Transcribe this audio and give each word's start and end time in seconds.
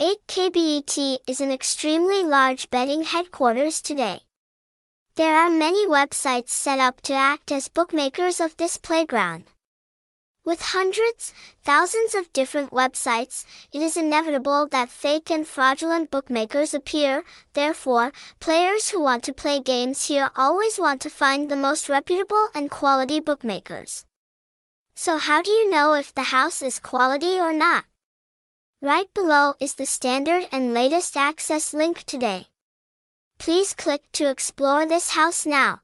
8KBET 0.00 1.18
is 1.26 1.42
an 1.42 1.52
extremely 1.52 2.22
large 2.22 2.70
betting 2.70 3.02
headquarters 3.02 3.82
today. 3.82 4.20
There 5.16 5.36
are 5.36 5.50
many 5.50 5.86
websites 5.86 6.48
set 6.48 6.78
up 6.78 7.02
to 7.02 7.12
act 7.12 7.52
as 7.52 7.68
bookmakers 7.68 8.40
of 8.40 8.56
this 8.56 8.78
playground. 8.78 9.44
With 10.42 10.62
hundreds, 10.62 11.34
thousands 11.62 12.14
of 12.14 12.32
different 12.32 12.70
websites, 12.70 13.44
it 13.74 13.82
is 13.82 13.98
inevitable 13.98 14.66
that 14.68 14.88
fake 14.88 15.30
and 15.30 15.46
fraudulent 15.46 16.10
bookmakers 16.10 16.72
appear, 16.72 17.22
therefore, 17.52 18.10
players 18.40 18.88
who 18.88 19.02
want 19.02 19.22
to 19.24 19.34
play 19.34 19.60
games 19.60 20.06
here 20.06 20.30
always 20.34 20.78
want 20.78 21.02
to 21.02 21.10
find 21.10 21.50
the 21.50 21.56
most 21.56 21.90
reputable 21.90 22.48
and 22.54 22.70
quality 22.70 23.20
bookmakers. 23.20 24.06
So 24.94 25.18
how 25.18 25.42
do 25.42 25.50
you 25.50 25.68
know 25.68 25.92
if 25.92 26.14
the 26.14 26.32
house 26.32 26.62
is 26.62 26.78
quality 26.78 27.38
or 27.38 27.52
not? 27.52 27.84
Right 28.82 29.12
below 29.12 29.56
is 29.60 29.74
the 29.74 29.84
standard 29.84 30.48
and 30.50 30.72
latest 30.72 31.14
access 31.14 31.74
link 31.74 32.04
today. 32.04 32.46
Please 33.38 33.74
click 33.74 34.10
to 34.12 34.30
explore 34.30 34.86
this 34.86 35.10
house 35.10 35.44
now. 35.44 35.82